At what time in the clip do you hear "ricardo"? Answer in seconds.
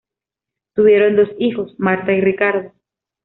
2.21-2.73